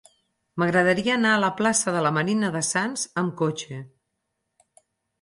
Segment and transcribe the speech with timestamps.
[0.63, 3.81] M'agradaria anar a la plaça de la Marina de Sants amb cotxe.